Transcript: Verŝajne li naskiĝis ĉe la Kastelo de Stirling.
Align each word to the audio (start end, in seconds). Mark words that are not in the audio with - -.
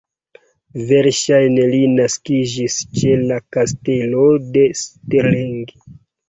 Verŝajne 0.91 1.67
li 1.73 1.81
naskiĝis 1.97 2.79
ĉe 3.01 3.13
la 3.27 3.37
Kastelo 3.57 4.25
de 4.57 4.65
Stirling. 4.83 5.71